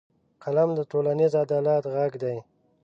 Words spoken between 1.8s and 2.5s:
غږ دی